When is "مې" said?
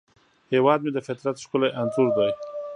0.81-0.91